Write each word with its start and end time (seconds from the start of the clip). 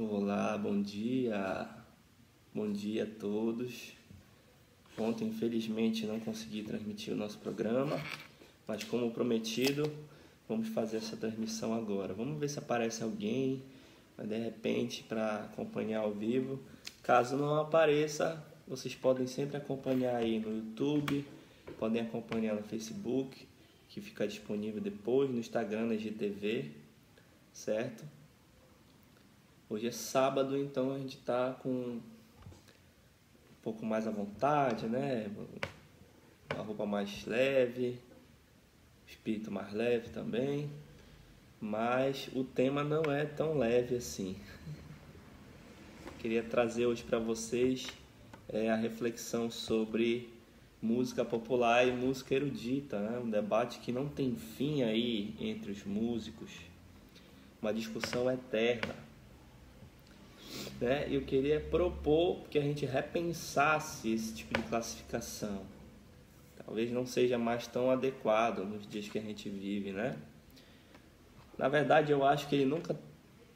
Olá, 0.00 0.56
bom 0.56 0.80
dia. 0.80 1.68
Bom 2.54 2.70
dia 2.70 3.02
a 3.02 3.18
todos. 3.18 3.94
Ontem, 4.96 5.26
infelizmente, 5.26 6.06
não 6.06 6.20
consegui 6.20 6.62
transmitir 6.62 7.12
o 7.12 7.16
nosso 7.16 7.36
programa, 7.38 8.00
mas 8.64 8.84
como 8.84 9.10
prometido, 9.10 9.92
vamos 10.48 10.68
fazer 10.68 10.98
essa 10.98 11.16
transmissão 11.16 11.74
agora. 11.74 12.14
Vamos 12.14 12.38
ver 12.38 12.48
se 12.48 12.60
aparece 12.60 13.02
alguém, 13.02 13.60
de 14.16 14.38
repente, 14.38 15.02
para 15.02 15.42
acompanhar 15.42 16.02
ao 16.02 16.12
vivo. 16.12 16.60
Caso 17.02 17.36
não 17.36 17.56
apareça, 17.56 18.40
vocês 18.68 18.94
podem 18.94 19.26
sempre 19.26 19.56
acompanhar 19.56 20.14
aí 20.14 20.38
no 20.38 20.58
YouTube, 20.58 21.26
podem 21.76 22.02
acompanhar 22.02 22.54
no 22.54 22.62
Facebook, 22.62 23.48
que 23.88 24.00
fica 24.00 24.28
disponível 24.28 24.80
depois, 24.80 25.28
no 25.28 25.40
Instagram, 25.40 25.86
na 25.86 25.96
GTV, 25.96 26.70
certo? 27.52 28.17
Hoje 29.70 29.86
é 29.86 29.92
sábado, 29.92 30.56
então 30.56 30.94
a 30.94 30.98
gente 30.98 31.18
está 31.18 31.52
com 31.52 31.68
um 31.68 32.00
pouco 33.62 33.84
mais 33.84 34.06
à 34.06 34.10
vontade, 34.10 34.86
né? 34.86 35.30
Uma 36.54 36.64
roupa 36.64 36.86
mais 36.86 37.26
leve, 37.26 37.98
espírito 39.06 39.50
mais 39.50 39.70
leve 39.74 40.08
também, 40.08 40.70
mas 41.60 42.30
o 42.34 42.44
tema 42.44 42.82
não 42.82 43.12
é 43.12 43.26
tão 43.26 43.58
leve 43.58 43.96
assim. 43.96 44.38
Queria 46.18 46.42
trazer 46.42 46.86
hoje 46.86 47.02
para 47.02 47.18
vocês 47.18 47.88
é, 48.48 48.70
a 48.70 48.74
reflexão 48.74 49.50
sobre 49.50 50.32
música 50.80 51.26
popular 51.26 51.86
e 51.86 51.92
música 51.92 52.34
erudita, 52.34 52.98
né? 53.00 53.18
um 53.18 53.28
debate 53.28 53.80
que 53.80 53.92
não 53.92 54.08
tem 54.08 54.34
fim 54.34 54.82
aí 54.82 55.34
entre 55.38 55.72
os 55.72 55.84
músicos, 55.84 56.52
uma 57.60 57.74
discussão 57.74 58.30
eterna 58.30 59.07
né? 60.80 61.06
Eu 61.10 61.22
queria 61.22 61.60
propor 61.60 62.44
que 62.48 62.58
a 62.58 62.62
gente 62.62 62.86
repensasse 62.86 64.12
esse 64.12 64.34
tipo 64.34 64.58
de 64.58 64.66
classificação. 64.68 65.62
Talvez 66.64 66.90
não 66.90 67.06
seja 67.06 67.38
mais 67.38 67.66
tão 67.66 67.90
adequado 67.90 68.58
nos 68.60 68.86
dias 68.86 69.08
que 69.08 69.18
a 69.18 69.22
gente 69.22 69.48
vive, 69.48 69.92
né? 69.92 70.16
Na 71.56 71.68
verdade, 71.68 72.12
eu 72.12 72.24
acho 72.24 72.48
que 72.48 72.54
ele 72.54 72.66
nunca 72.66 72.98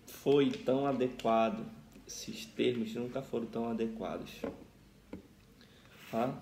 foi 0.07 0.51
tão 0.51 0.87
adequado. 0.87 1.65
Esses 2.07 2.47
termos 2.47 2.95
nunca 2.95 3.23
foram 3.23 3.47
tão 3.47 3.71
adequados. 3.71 4.33
Tá? 6.11 6.37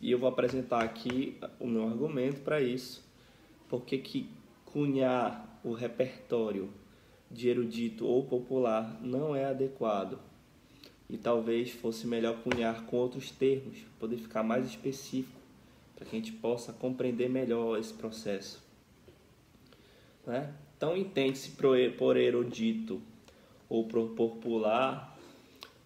E 0.00 0.10
eu 0.10 0.18
vou 0.18 0.28
apresentar 0.28 0.82
aqui 0.82 1.38
o 1.60 1.66
meu 1.66 1.86
argumento 1.86 2.40
para 2.40 2.60
isso. 2.60 3.08
Porque 3.68 3.98
que 3.98 4.28
cunhar 4.64 5.60
o 5.62 5.72
repertório 5.72 6.68
de 7.32 7.48
erudito 7.48 8.06
ou 8.06 8.24
popular 8.24 8.98
não 9.02 9.34
é 9.34 9.46
adequado 9.46 10.18
e 11.12 11.18
talvez 11.18 11.70
fosse 11.70 12.06
melhor 12.06 12.38
cunhar 12.42 12.86
com 12.86 12.96
outros 12.96 13.30
termos, 13.30 13.78
poder 14.00 14.16
ficar 14.16 14.42
mais 14.42 14.66
específico, 14.66 15.38
para 15.94 16.06
que 16.06 16.16
a 16.16 16.18
gente 16.18 16.32
possa 16.32 16.72
compreender 16.72 17.28
melhor 17.28 17.78
esse 17.78 17.92
processo. 17.92 18.62
Né? 20.26 20.54
Então, 20.74 20.96
entende-se 20.96 21.50
por 21.98 22.16
erudito 22.16 23.02
ou 23.68 23.84
por 23.84 24.10
popular 24.10 25.18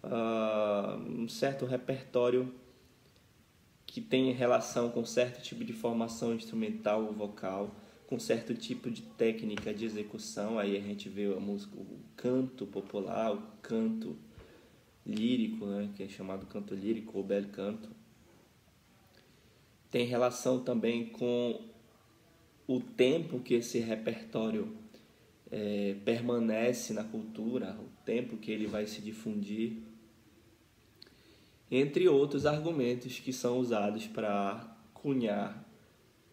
uh, 0.01 0.97
um 1.11 1.27
certo 1.27 1.65
repertório 1.65 2.53
que 3.85 3.99
tem 3.99 4.31
relação 4.31 4.89
com 4.89 5.03
certo 5.03 5.41
tipo 5.41 5.65
de 5.65 5.73
formação 5.73 6.33
instrumental 6.33 7.03
ou 7.03 7.11
vocal 7.11 7.69
com 8.07 8.17
certo 8.17 8.55
tipo 8.55 8.89
de 8.89 9.01
técnica 9.01 9.73
de 9.73 9.85
execução. 9.85 10.57
Aí 10.57 10.75
a 10.77 10.79
gente 10.79 11.09
vê 11.09 11.25
a 11.25 11.39
música, 11.39 11.75
o 11.75 11.99
canto 12.15 12.65
popular, 12.65 13.33
o 13.33 13.43
canto 13.61 14.15
lírico, 15.05 15.65
né, 15.65 15.89
que 15.95 16.03
é 16.03 16.07
chamado 16.07 16.45
canto 16.47 16.73
lírico 16.73 17.17
ou 17.17 17.23
bel 17.23 17.45
canto. 17.49 17.89
Tem 19.91 20.05
relação 20.05 20.63
também 20.63 21.05
com 21.07 21.61
o 22.65 22.79
tempo 22.79 23.39
que 23.39 23.53
esse 23.53 23.79
repertório 23.79 24.75
é, 25.51 25.95
permanece 26.03 26.93
na 26.93 27.03
cultura, 27.03 27.77
o 27.79 28.03
tempo 28.05 28.37
que 28.37 28.51
ele 28.51 28.67
vai 28.67 28.85
se 28.85 29.01
difundir, 29.01 29.77
entre 31.69 32.07
outros 32.07 32.45
argumentos 32.45 33.19
que 33.19 33.33
são 33.33 33.59
usados 33.59 34.07
para 34.07 34.77
cunhar 34.93 35.65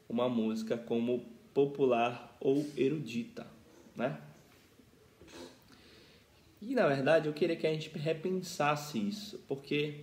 uma 0.08 0.28
música 0.28 0.76
como 0.76 1.33
popular 1.54 2.36
ou 2.40 2.66
erudita, 2.76 3.46
né? 3.96 4.20
E 6.60 6.74
na 6.74 6.86
verdade 6.86 7.28
eu 7.28 7.32
queria 7.32 7.56
que 7.56 7.66
a 7.66 7.72
gente 7.72 7.90
repensasse 7.96 8.98
isso, 8.98 9.38
porque 9.46 10.00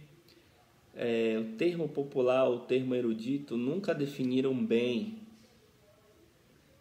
é, 0.96 1.38
o 1.40 1.58
termo 1.58 1.90
popular, 1.90 2.50
o 2.50 2.60
termo 2.60 2.96
erudito 2.96 3.58
nunca 3.58 3.94
definiram 3.94 4.54
bem 4.66 5.20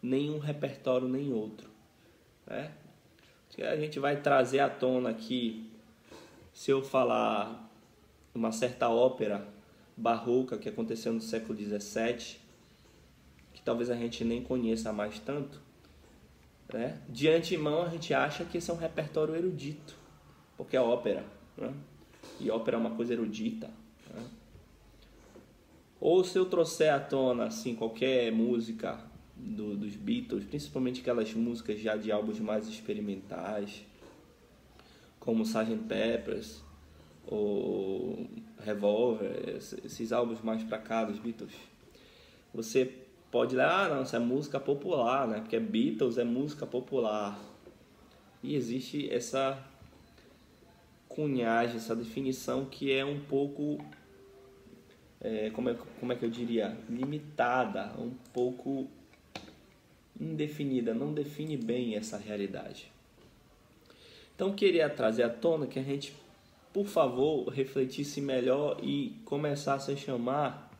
nenhum 0.01 0.39
repertório 0.39 1.07
nem 1.07 1.31
outro, 1.33 1.69
né? 2.47 2.71
A 3.57 3.75
gente 3.75 3.99
vai 3.99 4.21
trazer 4.21 4.59
à 4.59 4.69
tona 4.69 5.09
aqui, 5.09 5.69
se 6.53 6.71
eu 6.71 6.81
falar 6.81 7.69
uma 8.33 8.51
certa 8.51 8.89
ópera 8.89 9.45
barroca 9.95 10.57
que 10.57 10.69
aconteceu 10.69 11.11
no 11.11 11.19
século 11.19 11.57
XVII, 11.59 12.37
que 13.61 13.65
talvez 13.65 13.91
a 13.91 13.95
gente 13.95 14.25
nem 14.25 14.43
conheça 14.43 14.91
mais 14.91 15.19
tanto, 15.19 15.61
né? 16.73 16.99
de 17.07 17.27
antemão 17.29 17.83
a 17.83 17.89
gente 17.89 18.11
acha 18.11 18.43
que 18.43 18.57
esse 18.57 18.71
é 18.71 18.73
um 18.73 18.77
repertório 18.77 19.35
erudito, 19.35 19.95
porque 20.57 20.75
é 20.75 20.81
ópera, 20.81 21.23
né? 21.55 21.71
e 22.39 22.49
ópera 22.49 22.75
é 22.75 22.79
uma 22.79 22.95
coisa 22.95 23.13
erudita. 23.13 23.69
Né? 24.11 24.23
Ou 25.99 26.23
se 26.23 26.39
eu 26.39 26.45
trouxer 26.45 26.91
à 26.91 26.99
tona 26.99 27.45
assim, 27.45 27.75
qualquer 27.75 28.31
música 28.31 28.99
do, 29.35 29.77
dos 29.77 29.95
Beatles, 29.95 30.43
principalmente 30.45 31.01
aquelas 31.01 31.31
músicas 31.35 31.79
já 31.79 31.95
de 31.95 32.11
álbuns 32.11 32.39
mais 32.39 32.67
experimentais, 32.67 33.85
como 35.19 35.43
Sgt. 35.43 35.77
Peppers 35.87 36.63
ou 37.27 38.27
Revolver, 38.63 39.59
esses 39.85 40.11
álbuns 40.11 40.41
mais 40.41 40.63
pra 40.63 40.79
cá 40.79 41.05
dos 41.05 41.19
Beatles, 41.19 41.53
você 42.51 43.00
pode 43.31 43.55
lá, 43.55 43.85
ah, 43.85 43.89
não, 43.89 44.03
isso 44.03 44.15
é 44.15 44.19
música 44.19 44.59
popular, 44.59 45.27
né? 45.27 45.39
Porque 45.39 45.57
Beatles 45.57 46.17
é 46.17 46.23
música 46.23 46.67
popular. 46.67 47.39
E 48.43 48.55
existe 48.55 49.11
essa 49.11 49.57
cunhagem, 51.07 51.77
essa 51.77 51.95
definição 51.95 52.65
que 52.65 52.91
é 52.91 53.05
um 53.05 53.21
pouco, 53.21 53.79
é, 55.21 55.49
como, 55.51 55.69
é, 55.69 55.77
como 55.99 56.11
é 56.11 56.15
que 56.15 56.25
eu 56.25 56.29
diria, 56.29 56.77
limitada, 56.89 57.93
um 57.97 58.11
pouco 58.33 58.87
indefinida, 60.19 60.93
não 60.93 61.13
define 61.13 61.55
bem 61.55 61.95
essa 61.95 62.17
realidade. 62.17 62.91
Então 64.35 64.53
queria 64.53 64.89
trazer 64.89 65.23
à 65.23 65.29
tona 65.29 65.67
que 65.67 65.79
a 65.79 65.83
gente, 65.83 66.13
por 66.73 66.87
favor, 66.87 67.47
refletisse 67.49 68.19
melhor 68.19 68.79
e 68.81 69.15
começasse 69.23 69.91
a 69.91 69.95
chamar 69.95 70.70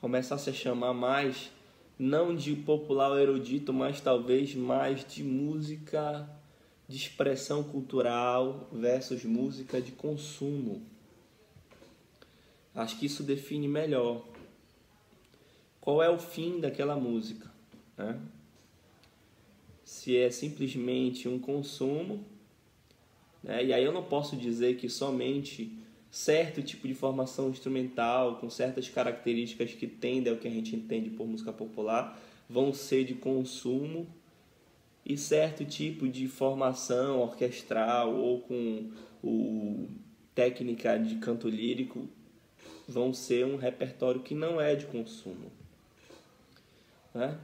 começa 0.00 0.34
a 0.34 0.38
se 0.38 0.52
chamar 0.52 0.94
mais 0.94 1.50
não 1.98 2.34
de 2.34 2.54
popular 2.54 3.20
erudito, 3.20 3.72
mas 3.72 4.00
talvez 4.00 4.54
mais 4.54 5.04
de 5.04 5.24
música 5.24 6.28
de 6.86 6.96
expressão 6.96 7.62
cultural 7.62 8.68
versus 8.72 9.24
música 9.24 9.80
de 9.80 9.92
consumo. 9.92 10.82
Acho 12.74 12.98
que 12.98 13.06
isso 13.06 13.22
define 13.22 13.66
melhor 13.66 14.24
qual 15.80 16.02
é 16.02 16.08
o 16.08 16.18
fim 16.18 16.60
daquela 16.60 16.96
música. 16.96 17.50
Né? 17.96 18.20
Se 19.84 20.16
é 20.16 20.30
simplesmente 20.30 21.28
um 21.28 21.38
consumo, 21.38 22.24
né? 23.42 23.64
e 23.64 23.72
aí 23.72 23.84
eu 23.84 23.92
não 23.92 24.04
posso 24.04 24.36
dizer 24.36 24.76
que 24.76 24.88
somente 24.88 25.76
certo 26.10 26.62
tipo 26.62 26.88
de 26.88 26.94
formação 26.94 27.50
instrumental, 27.50 28.36
com 28.36 28.48
certas 28.48 28.88
características 28.88 29.72
que 29.72 29.86
tendem 29.86 30.32
ao 30.32 30.38
que 30.38 30.48
a 30.48 30.50
gente 30.50 30.74
entende 30.74 31.10
por 31.10 31.26
música 31.26 31.52
popular, 31.52 32.18
vão 32.48 32.72
ser 32.72 33.04
de 33.04 33.14
consumo, 33.14 34.06
e 35.08 35.16
certo 35.16 35.64
tipo 35.64 36.06
de 36.06 36.28
formação 36.28 37.20
orquestral 37.20 38.14
ou 38.14 38.40
com 38.42 38.90
o 39.24 39.88
técnica 40.34 40.98
de 40.98 41.16
canto 41.16 41.48
lírico 41.48 42.06
vão 42.86 43.14
ser 43.14 43.46
um 43.46 43.56
repertório 43.56 44.20
que 44.20 44.34
não 44.34 44.60
é 44.60 44.74
de 44.74 44.84
consumo. 44.84 45.50
Né? 47.14 47.38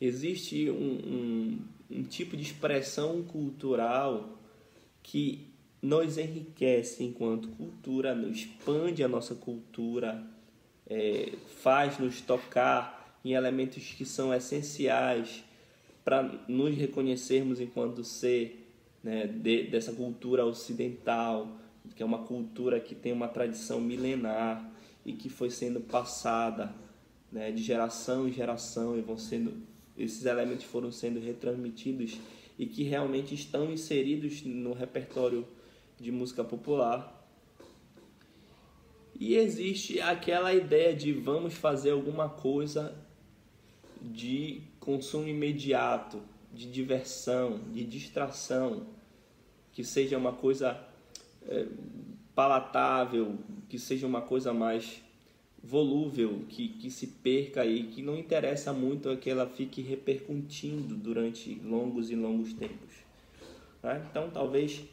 Existe 0.00 0.68
um, 0.68 0.74
um, 0.74 1.58
um 1.98 2.02
tipo 2.02 2.36
de 2.36 2.42
expressão 2.42 3.22
cultural 3.22 4.36
que 5.00 5.45
nos 5.86 6.18
enriquece 6.18 7.04
enquanto 7.04 7.48
cultura, 7.50 8.12
nos 8.12 8.38
expande 8.38 9.04
a 9.04 9.08
nossa 9.08 9.36
cultura, 9.36 10.20
é, 10.84 11.32
faz 11.62 11.96
nos 12.00 12.20
tocar 12.20 13.20
em 13.24 13.34
elementos 13.34 13.92
que 13.92 14.04
são 14.04 14.34
essenciais 14.34 15.44
para 16.04 16.24
nos 16.48 16.76
reconhecermos 16.76 17.60
enquanto 17.60 18.02
ser 18.02 18.68
né, 19.00 19.28
de, 19.28 19.68
dessa 19.68 19.92
cultura 19.92 20.44
ocidental, 20.44 21.56
que 21.94 22.02
é 22.02 22.06
uma 22.06 22.24
cultura 22.24 22.80
que 22.80 22.94
tem 22.94 23.12
uma 23.12 23.28
tradição 23.28 23.80
milenar 23.80 24.68
e 25.04 25.12
que 25.12 25.28
foi 25.28 25.50
sendo 25.50 25.80
passada 25.80 26.74
né, 27.30 27.52
de 27.52 27.62
geração 27.62 28.28
em 28.28 28.32
geração 28.32 28.98
e 28.98 29.02
vão 29.02 29.16
sendo 29.16 29.54
esses 29.96 30.26
elementos 30.26 30.64
foram 30.64 30.90
sendo 30.90 31.20
retransmitidos 31.20 32.18
e 32.58 32.66
que 32.66 32.82
realmente 32.82 33.34
estão 33.34 33.70
inseridos 33.72 34.42
no 34.42 34.72
repertório 34.72 35.46
de 35.98 36.12
música 36.12 36.44
popular. 36.44 37.12
E 39.18 39.34
existe 39.34 40.00
aquela 40.00 40.52
ideia 40.52 40.94
de 40.94 41.12
vamos 41.12 41.54
fazer 41.54 41.90
alguma 41.90 42.28
coisa 42.28 42.94
de 44.00 44.60
consumo 44.78 45.26
imediato, 45.26 46.20
de 46.52 46.70
diversão, 46.70 47.60
de 47.72 47.84
distração, 47.84 48.86
que 49.72 49.82
seja 49.82 50.16
uma 50.16 50.32
coisa 50.32 50.78
é, 51.48 51.66
palatável, 52.34 53.38
que 53.68 53.78
seja 53.78 54.06
uma 54.06 54.20
coisa 54.20 54.52
mais 54.52 55.02
volúvel, 55.62 56.44
que, 56.48 56.68
que 56.68 56.90
se 56.90 57.08
perca 57.08 57.62
aí, 57.62 57.84
que 57.88 58.00
não 58.00 58.16
interessa 58.16 58.72
muito 58.72 59.10
é 59.10 59.16
que 59.16 59.28
ela 59.28 59.46
fique 59.46 59.82
repercutindo 59.82 60.94
durante 60.94 61.54
longos 61.64 62.10
e 62.10 62.14
longos 62.14 62.52
tempos. 62.52 62.94
Tá? 63.82 63.98
Então, 63.98 64.30
talvez 64.30 64.84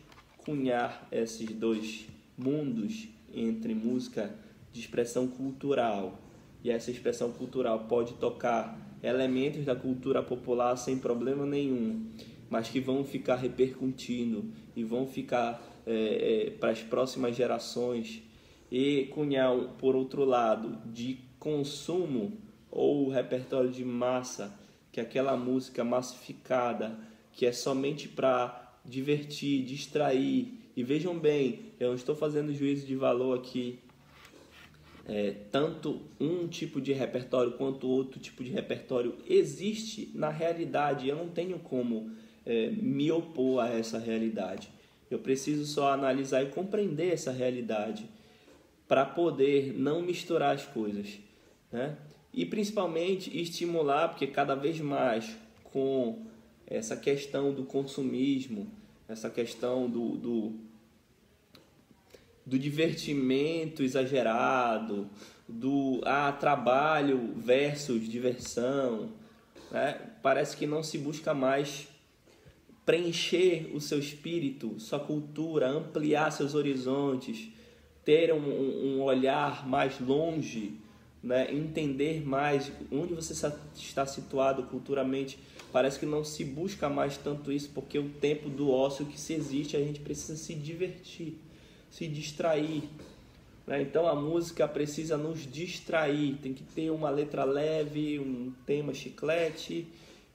cunhar 0.44 1.07
esses 1.12 1.50
dois 1.50 2.07
mundos 2.38 3.07
entre 3.34 3.74
música 3.74 4.34
de 4.72 4.80
expressão 4.80 5.28
cultural. 5.28 6.19
E 6.63 6.72
essa 6.72 6.92
expressão 6.92 7.31
cultural 7.31 7.86
pode 7.88 8.13
tocar 8.13 8.80
elementos 9.01 9.66
da 9.66 9.75
cultura 9.75 10.24
popular 10.24 10.78
sem 10.78 10.98
problema 10.98 11.45
nenhum, 11.45 12.06
mas 12.50 12.69
que 12.69 12.80
vão 12.80 13.04
ficar 13.04 13.36
repercutindo 13.36 14.45
e 14.75 14.84
vão 14.84 15.06
ficar 15.06 15.62
é, 15.86 16.48
é, 16.48 16.50
para 16.51 16.72
as 16.72 16.81
próximas 16.81 17.36
gerações. 17.36 18.24
E 18.72 19.06
cunhar, 19.13 19.54
por 19.78 19.95
outro 19.95 20.25
lado, 20.25 20.78
de 20.92 21.19
consumo 21.38 22.38
ou 22.72 23.10
repertório 23.10 23.69
de 23.69 23.84
massa, 23.84 24.57
que 24.92 25.00
é 25.00 25.04
aquela 25.04 25.36
música 25.38 25.84
massificada, 25.84 26.98
que 27.31 27.45
é 27.45 27.51
somente 27.51 28.07
para 28.07 28.62
divertir, 28.85 29.63
distrair. 29.63 30.53
E 30.75 30.83
vejam 30.83 31.18
bem, 31.18 31.74
eu 31.80 31.89
não 31.89 31.95
estou 31.95 32.15
fazendo 32.15 32.53
juízo 32.53 32.85
de 32.85 32.95
valor 32.95 33.38
aqui. 33.38 33.80
É, 35.06 35.35
tanto 35.51 36.01
um 36.19 36.47
tipo 36.47 36.80
de 36.80 36.94
repertório 36.94 37.51
quanto 37.53 37.88
outro 37.88 38.21
tipo 38.21 38.41
de 38.44 38.51
repertório 38.51 39.15
existe 39.27 40.09
na 40.15 40.30
realidade. 40.30 41.07
Eu 41.07 41.15
não 41.15 41.30
tenho 41.30 41.59
como 41.59 42.12
é, 42.45 42.69
me 42.69 43.12
opor 43.12 43.63
a 43.63 43.69
essa 43.69 44.00
realidade. 44.00 44.69
Eu 45.12 45.19
preciso 45.19 45.65
só 45.65 45.91
analisar 45.91 46.44
e 46.44 46.47
compreender 46.47 47.13
essa 47.13 47.31
realidade 47.31 48.09
para 48.88 49.06
poder 49.06 49.74
não 49.74 50.01
misturar 50.01 50.56
as 50.56 50.65
coisas, 50.65 51.19
né? 51.71 51.97
E 52.33 52.45
principalmente 52.45 53.35
estimular, 53.39 54.09
porque 54.09 54.25
cada 54.25 54.56
vez 54.56 54.80
mais 54.80 55.38
com 55.65 56.25
essa 56.68 56.95
questão 56.95 57.54
do 57.54 57.63
consumismo, 57.63 58.68
essa 59.07 59.30
questão 59.30 59.89
do, 59.89 60.18
do, 60.18 60.54
do 62.45 62.57
divertimento 62.57 63.83
exagerado, 63.83 65.10
do 65.48 66.01
ah, 66.06 66.31
trabalho 66.31 67.33
versus 67.36 68.07
diversão, 68.07 69.12
né? 69.71 70.00
parece 70.21 70.56
que 70.56 70.65
não 70.65 70.81
se 70.81 70.98
busca 70.98 71.33
mais 71.33 71.88
preencher 72.86 73.71
o 73.74 73.80
seu 73.80 74.00
espírito, 74.00 74.80
sua 74.80 75.00
cultura, 75.00 75.69
ampliar 75.69 76.31
seus 76.31 76.54
horizontes, 76.54 77.50
ter 78.04 78.33
um, 78.33 78.98
um 78.98 79.01
olhar 79.01 79.68
mais 79.68 80.00
longe, 80.00 80.80
né? 81.23 81.51
entender 81.53 82.25
mais 82.25 82.71
onde 82.91 83.13
você 83.13 83.33
está 83.75 84.05
situado 84.05 84.63
culturalmente. 84.63 85.39
Parece 85.71 85.99
que 85.99 86.05
não 86.05 86.23
se 86.23 86.43
busca 86.43 86.89
mais 86.89 87.17
tanto 87.17 87.51
isso, 87.51 87.71
porque 87.73 87.97
o 87.97 88.09
tempo 88.09 88.49
do 88.49 88.69
ócio 88.69 89.05
que 89.05 89.19
se 89.19 89.33
existe, 89.33 89.77
a 89.77 89.79
gente 89.79 90.01
precisa 90.01 90.35
se 90.35 90.53
divertir, 90.53 91.37
se 91.89 92.07
distrair. 92.07 92.83
Né? 93.65 93.81
Então 93.81 94.07
a 94.07 94.13
música 94.15 94.67
precisa 94.67 95.17
nos 95.17 95.49
distrair, 95.49 96.37
tem 96.41 96.53
que 96.53 96.63
ter 96.63 96.91
uma 96.91 97.09
letra 97.09 97.45
leve, 97.45 98.19
um 98.19 98.53
tema 98.65 98.93
chiclete, 98.93 99.87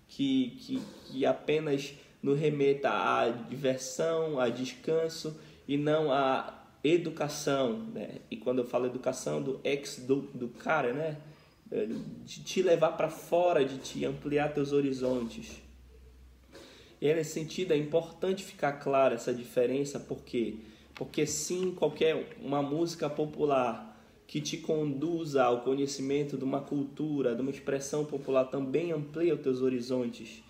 que, 0.09 0.57
que, 0.61 0.83
que 1.07 1.27
apenas 1.27 1.95
nos 2.23 2.39
remeta 2.39 2.89
à 2.89 3.29
diversão, 3.29 4.41
a 4.41 4.49
descanso 4.49 5.39
e 5.69 5.77
não 5.77 6.11
à 6.11 6.58
educação, 6.83 7.79
né? 7.95 8.21
E 8.31 8.37
quando 8.37 8.59
eu 8.59 8.65
falo 8.65 8.87
educação, 8.87 9.43
do 9.43 9.61
ex 9.65 10.05
do, 10.07 10.23
do 10.35 10.49
cara, 10.49 10.93
né? 10.93 11.17
É, 11.71 11.87
de 12.25 12.43
te 12.43 12.63
levar 12.63 12.93
para 12.93 13.11
fora, 13.11 13.65
de 13.65 13.79
te 13.79 14.05
ampliar 14.05 14.55
teus 14.55 14.73
horizontes. 14.73 15.61
E 17.01 17.07
é 17.07 17.15
nesse 17.15 17.33
sentido 17.33 17.73
é 17.73 17.77
importante 17.77 18.43
ficar 18.43 18.73
clara 18.73 19.15
essa 19.15 19.33
diferença, 19.33 20.01
porque 20.01 20.57
porque 20.95 21.25
sim, 21.27 21.73
qualquer 21.77 22.37
uma 22.43 22.61
música 22.61 23.09
popular 23.09 23.97
que 24.27 24.41
te 24.41 24.57
conduza 24.59 25.45
ao 25.45 25.61
conhecimento 25.61 26.37
de 26.37 26.43
uma 26.43 26.61
cultura, 26.61 27.37
de 27.37 27.41
uma 27.41 27.53
expressão 27.53 28.05
popular 28.05 28.47
também 28.47 28.91
amplia 28.91 29.35
os 29.35 29.41
teus 29.41 29.63
horizontes. 29.63 30.43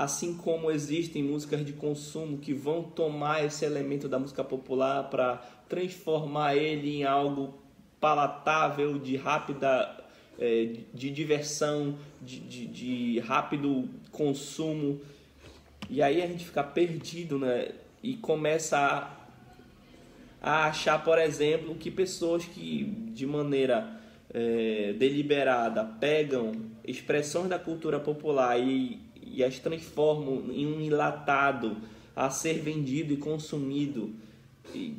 Assim 0.00 0.34
como 0.34 0.70
existem 0.70 1.22
músicas 1.22 1.62
de 1.62 1.74
consumo 1.74 2.38
que 2.38 2.54
vão 2.54 2.82
tomar 2.82 3.44
esse 3.44 3.66
elemento 3.66 4.08
da 4.08 4.18
música 4.18 4.42
popular 4.42 5.10
para 5.10 5.42
transformar 5.68 6.56
ele 6.56 6.96
em 6.96 7.04
algo 7.04 7.58
palatável, 8.00 8.98
de 8.98 9.18
rápida, 9.18 10.02
é, 10.38 10.76
de 10.94 11.10
diversão, 11.10 11.98
de, 12.18 12.40
de, 12.40 12.66
de, 12.66 13.18
rápido 13.20 13.90
consumo. 14.10 14.98
E 15.90 16.02
aí 16.02 16.22
a 16.22 16.26
gente 16.26 16.46
fica 16.46 16.64
perdido, 16.64 17.38
né? 17.38 17.68
E 18.02 18.14
começa 18.14 18.78
a, 20.40 20.62
a 20.62 20.64
achar, 20.68 21.04
por 21.04 21.18
exemplo, 21.18 21.74
que 21.74 21.90
pessoas 21.90 22.46
que 22.46 22.84
de 23.12 23.26
maneira 23.26 24.00
é, 24.32 24.94
deliberada 24.94 25.84
pegam 25.84 26.52
expressões 26.86 27.50
da 27.50 27.58
cultura 27.58 28.00
popular 28.00 28.58
e, 28.58 29.09
e 29.32 29.44
as 29.44 29.58
transformam 29.58 30.52
em 30.52 30.66
um 30.66 30.80
enlatado 30.80 31.76
a 32.14 32.30
ser 32.30 32.60
vendido 32.60 33.12
e 33.12 33.16
consumido. 33.16 34.12
E, 34.74 34.94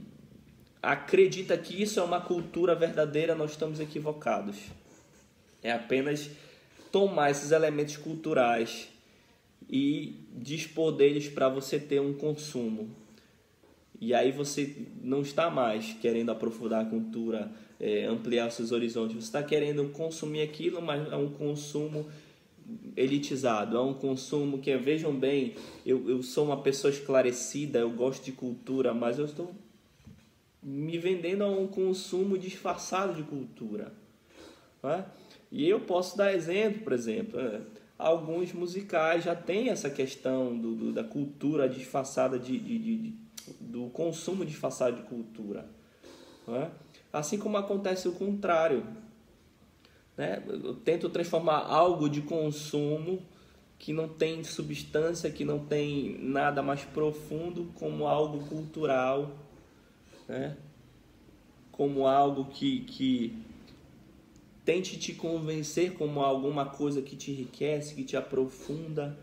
acredita 0.81 1.57
que 1.57 1.81
isso 1.81 1.99
é 1.99 2.03
uma 2.03 2.19
cultura 2.19 2.73
verdadeira, 2.73 3.35
nós 3.35 3.51
estamos 3.51 3.79
equivocados. 3.79 4.57
É 5.61 5.71
apenas 5.71 6.29
tomar 6.91 7.29
esses 7.29 7.51
elementos 7.51 7.97
culturais 7.97 8.89
e 9.69 10.15
dispor 10.35 10.91
deles 10.91 11.29
para 11.29 11.47
você 11.47 11.79
ter 11.79 12.01
um 12.01 12.13
consumo. 12.13 12.89
E 13.99 14.15
aí 14.15 14.31
você 14.31 14.75
não 15.03 15.21
está 15.21 15.51
mais 15.51 15.93
querendo 16.01 16.31
aprofundar 16.31 16.83
a 16.83 16.89
cultura, 16.89 17.51
é, 17.79 18.05
ampliar 18.05 18.49
seus 18.49 18.71
horizontes. 18.71 19.15
Você 19.15 19.21
está 19.21 19.43
querendo 19.43 19.87
consumir 19.89 20.41
aquilo, 20.41 20.81
mas 20.81 21.11
é 21.11 21.15
um 21.15 21.29
consumo 21.29 22.09
elitizado, 23.01 23.77
é 23.77 23.81
um 23.81 23.93
consumo 23.93 24.59
que, 24.59 24.75
vejam 24.77 25.13
bem, 25.13 25.55
eu, 25.85 26.09
eu 26.09 26.23
sou 26.23 26.45
uma 26.45 26.61
pessoa 26.61 26.91
esclarecida, 26.91 27.79
eu 27.79 27.89
gosto 27.89 28.23
de 28.23 28.31
cultura, 28.31 28.93
mas 28.93 29.17
eu 29.17 29.25
estou 29.25 29.53
me 30.61 30.97
vendendo 30.97 31.43
a 31.43 31.47
um 31.47 31.67
consumo 31.67 32.37
disfarçado 32.37 33.15
de 33.15 33.23
cultura. 33.23 33.91
É? 34.83 35.03
E 35.51 35.67
eu 35.67 35.79
posso 35.81 36.17
dar 36.17 36.33
exemplo, 36.33 36.81
por 36.81 36.93
exemplo, 36.93 37.39
é, 37.39 37.61
alguns 37.97 38.53
musicais 38.53 39.23
já 39.23 39.35
têm 39.35 39.69
essa 39.69 39.89
questão 39.89 40.57
do, 40.57 40.75
do 40.75 40.91
da 40.91 41.03
cultura 41.03 41.67
disfarçada 41.67 42.39
de, 42.39 42.57
de, 42.57 42.79
de, 42.79 42.97
de, 42.97 43.13
do 43.59 43.89
consumo 43.89 44.45
disfarçado 44.45 44.97
de 44.97 45.03
cultura. 45.03 45.65
É? 46.47 46.69
Assim 47.11 47.37
como 47.37 47.57
acontece 47.57 48.07
o 48.07 48.13
contrário. 48.13 48.85
Né? 50.17 50.43
Eu 50.47 50.75
tento 50.75 51.09
transformar 51.09 51.59
algo 51.59 52.09
de 52.09 52.21
consumo 52.21 53.21
que 53.79 53.93
não 53.93 54.07
tem 54.07 54.43
substância, 54.43 55.31
que 55.31 55.43
não 55.43 55.59
tem 55.59 56.17
nada 56.19 56.61
mais 56.61 56.83
profundo, 56.83 57.71
como 57.75 58.05
algo 58.05 58.45
cultural 58.47 59.31
né? 60.31 60.55
como 61.71 62.07
algo 62.07 62.45
que, 62.45 62.81
que 62.81 63.37
tente 64.63 64.97
te 64.97 65.13
convencer 65.13 65.93
como 65.93 66.21
alguma 66.21 66.65
coisa 66.65 67.01
que 67.01 67.15
te 67.15 67.31
enriquece, 67.31 67.95
que 67.95 68.03
te 68.03 68.15
aprofunda. 68.15 69.17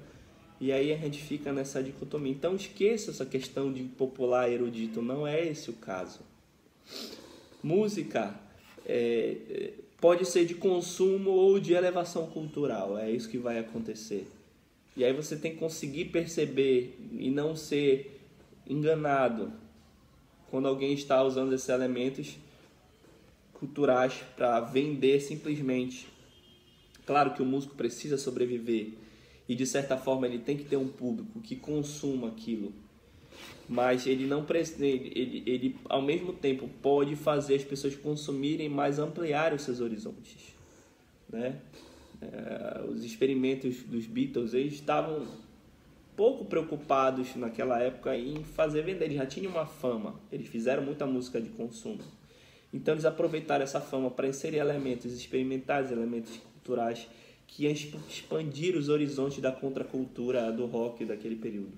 E 0.61 0.73
aí 0.73 0.92
a 0.92 0.97
gente 0.97 1.23
fica 1.23 1.52
nessa 1.52 1.83
dicotomia. 1.83 2.33
Então 2.33 2.54
esqueça 2.54 3.11
essa 3.11 3.25
questão 3.25 3.73
de 3.73 3.85
popular 3.85 4.50
erudito, 4.50 5.00
não 5.00 5.26
é 5.26 5.47
esse 5.47 5.71
o 5.71 5.75
caso. 5.75 6.21
Música 7.62 8.38
é, 8.85 9.73
pode 10.00 10.25
ser 10.25 10.47
de 10.47 10.55
consumo 10.55 11.31
ou 11.31 11.59
de 11.59 11.73
elevação 11.73 12.26
cultural, 12.26 12.97
é 12.99 13.11
isso 13.11 13.28
que 13.28 13.38
vai 13.38 13.59
acontecer. 13.59 14.26
E 14.97 15.05
aí 15.05 15.12
você 15.12 15.37
tem 15.37 15.52
que 15.52 15.59
conseguir 15.59 16.07
perceber 16.07 16.99
e 17.12 17.31
não 17.31 17.55
ser 17.55 18.21
enganado 18.69 19.52
quando 20.50 20.67
alguém 20.67 20.93
está 20.93 21.23
usando 21.23 21.52
esses 21.52 21.69
elementos 21.69 22.37
culturais 23.52 24.23
para 24.37 24.61
vender 24.61 25.21
simplesmente. 25.21 26.09
Claro 27.07 27.35
que 27.35 27.43
o 27.43 27.47
músico 27.47 27.75
precisa 27.75 28.17
sobreviver 28.17 28.93
e 29.49 29.55
de 29.55 29.67
certa 29.67 29.97
forma 29.97 30.26
ele 30.26 30.38
tem 30.38 30.57
que 30.57 30.64
ter 30.64 30.76
um 30.76 30.88
público 30.88 31.40
que 31.40 31.57
consuma 31.57 32.28
aquilo, 32.28 32.73
mas 33.68 34.07
ele 34.07 34.26
não 34.26 34.47
ele, 34.49 35.12
ele, 35.14 35.42
ele 35.47 35.76
ao 35.88 36.00
mesmo 36.00 36.33
tempo 36.33 36.68
pode 36.83 37.14
fazer 37.16 37.57
as 37.57 37.64
pessoas 37.64 37.95
consumirem, 37.95 38.68
mas 38.68 38.99
ampliar 38.99 39.52
os 39.52 39.62
seus 39.62 39.80
horizontes, 39.80 40.54
né? 41.28 41.61
É, 42.21 42.83
os 42.88 43.04
experimentos 43.04 43.83
dos 43.85 44.07
Beatles 44.07 44.52
eles 44.52 44.75
estavam 44.75 45.25
pouco 46.16 46.45
preocupados 46.47 47.37
naquela 47.37 47.80
época 47.80 48.16
em 48.16 48.42
fazer 48.42 48.83
vender, 48.83 49.04
eles 49.04 49.18
já 49.18 49.26
tinham 49.26 49.52
uma 49.52 49.66
fama, 49.66 50.18
eles 50.33 50.49
fizeram 50.49 50.83
muita 50.83 51.07
música 51.07 51.40
de 51.40 51.49
consumo. 51.50 52.02
Então 52.73 52.95
eles 52.95 53.04
aproveitaram 53.04 53.62
essa 53.62 53.80
fama 53.80 54.11
para 54.11 54.26
inserir 54.26 54.59
elementos 54.59 55.12
experimentais, 55.12 55.92
elementos 55.92 56.37
culturais 56.37 57.09
que 57.47 57.64
iam 57.64 57.73
expandir 57.73 58.76
os 58.76 58.88
horizontes 58.88 59.40
da 59.40 59.50
contracultura 59.50 60.52
do 60.52 60.66
rock 60.66 61.04
daquele 61.04 61.37
período. 61.37 61.73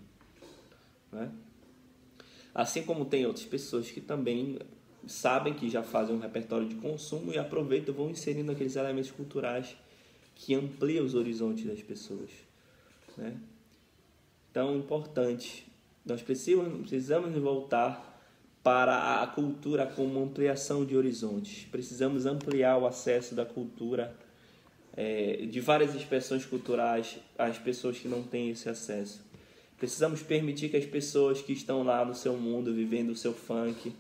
Né? 1.13 1.31
Assim 2.55 2.83
como 2.83 3.05
tem 3.05 3.27
outras 3.27 3.47
pessoas 3.47 3.91
que 3.91 4.01
também 4.01 4.59
sabem 5.07 5.55
que 5.55 5.69
já 5.69 5.83
fazem 5.83 6.15
um 6.15 6.19
repertório 6.19 6.69
de 6.69 6.75
consumo 6.77 7.33
e 7.33 7.39
aproveitam 7.39 7.95
vão 7.95 8.11
inserindo 8.11 8.53
aqueles 8.53 8.77
elementos 8.77 9.11
culturais 9.11 9.77
que 10.35 10.55
ampliam 10.55 11.05
os 11.05 11.15
horizontes 11.15 11.65
das 11.65 11.83
pessoas. 11.83 12.31
Né? 13.17 13.37
Então, 14.51 14.77
importante, 14.77 15.67
nós 16.05 16.23
precisamos, 16.23 16.81
precisamos 16.81 17.35
voltar 17.41 18.09
para 18.63 19.23
a 19.23 19.27
cultura 19.27 19.87
como 19.87 20.23
ampliação 20.23 20.85
de 20.85 20.97
horizontes. 20.97 21.67
Precisamos 21.71 22.27
ampliar 22.27 22.79
o 22.79 22.87
acesso 22.87 23.35
da 23.35 23.47
cultura, 23.47 24.15
é, 24.97 25.47
de 25.47 25.61
várias 25.61 25.95
expressões 25.95 26.45
culturais, 26.45 27.19
às 27.39 27.59
pessoas 27.59 27.99
que 27.99 28.09
não 28.09 28.23
têm 28.23 28.51
esse 28.51 28.69
acesso. 28.69 29.25
Precisamos 29.81 30.23
permitir 30.23 30.69
que 30.69 30.77
as 30.77 30.85
pessoas 30.85 31.41
que 31.41 31.55
estão 31.55 31.83
lá 31.83 32.05
no 32.05 32.15
seu 32.15 32.37
mundo, 32.37 32.75
vivendo 32.75 33.11
o 33.11 33.17
seu 33.17 33.33
funk, 33.33 33.91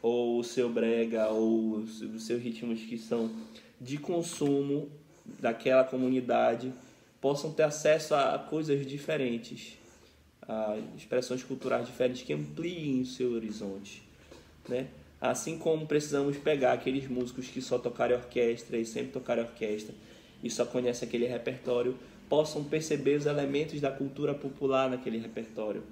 ou 0.00 0.38
o 0.38 0.42
seu 0.42 0.70
brega, 0.70 1.28
ou 1.28 1.74
os 1.74 2.24
seus 2.24 2.42
ritmos 2.42 2.80
que 2.80 2.96
são 2.96 3.30
de 3.78 3.98
consumo 3.98 4.88
daquela 5.38 5.84
comunidade, 5.84 6.72
possam 7.20 7.52
ter 7.52 7.64
acesso 7.64 8.14
a 8.14 8.38
coisas 8.38 8.86
diferentes, 8.86 9.76
a 10.48 10.78
expressões 10.96 11.42
culturais 11.42 11.86
diferentes 11.86 12.22
que 12.22 12.32
ampliem 12.32 13.02
o 13.02 13.04
seu 13.06 13.32
horizonte. 13.32 14.02
Né? 14.66 14.86
Assim 15.20 15.58
como 15.58 15.86
precisamos 15.86 16.38
pegar 16.38 16.72
aqueles 16.72 17.06
músicos 17.08 17.48
que 17.48 17.60
só 17.60 17.78
tocarem 17.78 18.16
orquestra 18.16 18.78
e 18.78 18.86
sempre 18.86 19.12
tocarem 19.12 19.44
orquestra 19.44 19.94
e 20.42 20.50
só 20.50 20.64
conhecem 20.64 21.06
aquele 21.06 21.26
repertório, 21.26 21.94
possam 22.28 22.64
perceber 22.64 23.16
os 23.16 23.26
elementos 23.26 23.80
da 23.80 23.90
cultura 23.90 24.34
popular 24.34 24.90
naquele 24.90 25.18
repertório. 25.18 25.82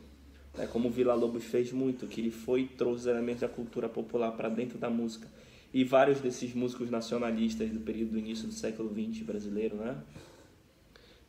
É 0.56 0.66
como 0.66 0.88
o 0.88 0.90
Vila 0.90 1.14
Lobos 1.14 1.44
fez 1.44 1.72
muito, 1.72 2.06
que 2.06 2.20
ele 2.20 2.30
foi 2.30 2.62
e 2.62 2.68
trouxe 2.68 3.02
os 3.02 3.06
elementos 3.06 3.40
da 3.40 3.48
cultura 3.48 3.88
popular 3.88 4.32
para 4.32 4.48
dentro 4.48 4.78
da 4.78 4.88
música. 4.88 5.28
E 5.72 5.82
vários 5.82 6.20
desses 6.20 6.54
músicos 6.54 6.90
nacionalistas 6.90 7.70
do 7.70 7.80
período 7.80 8.12
do 8.12 8.18
início 8.18 8.46
do 8.46 8.52
século 8.52 8.90
XX 8.90 9.24
brasileiro, 9.24 9.76
né? 9.76 9.96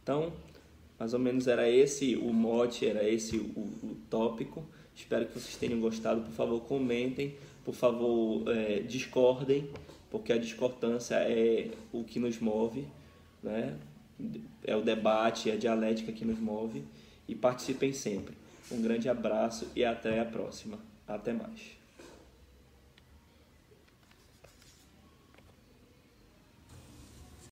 Então, 0.04 0.32
mais 1.00 1.14
ou 1.14 1.20
menos 1.20 1.48
era 1.48 1.68
esse 1.68 2.16
o 2.16 2.32
mote, 2.32 2.88
era 2.88 3.08
esse 3.08 3.38
o, 3.38 3.42
o 3.42 3.98
tópico. 4.10 4.64
Espero 4.96 5.26
que 5.26 5.34
vocês 5.34 5.58
tenham 5.58 5.80
gostado. 5.80 6.22
Por 6.22 6.32
favor, 6.32 6.62
comentem, 6.62 7.36
por 7.64 7.74
favor, 7.74 8.44
é, 8.48 8.82
discordem, 8.82 9.68
porque 10.12 10.32
a 10.32 10.38
discordância 10.38 11.16
é 11.16 11.72
o 11.92 12.04
que 12.04 12.20
nos 12.20 12.40
move, 12.40 12.86
né? 13.42 13.76
É 14.64 14.76
o 14.76 14.82
debate, 14.82 15.50
é 15.50 15.54
a 15.54 15.58
dialética 15.58 16.12
que 16.12 16.26
nos 16.26 16.40
move. 16.40 16.84
E 17.28 17.36
participem 17.36 17.92
sempre. 17.92 18.36
Um 18.72 18.82
grande 18.82 19.10
abraço 19.10 19.68
e 19.76 19.84
até 19.84 20.20
a 20.20 20.26
próxima. 20.26 20.80
Até 21.08 21.34
mais. 21.34 21.85